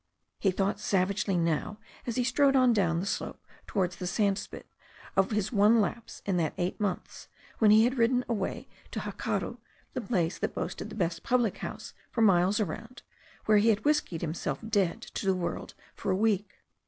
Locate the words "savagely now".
0.79-1.77